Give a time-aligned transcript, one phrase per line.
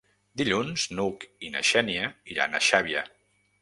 [0.41, 3.09] Dilluns n'Hug i na Xènia iran a Xàbia.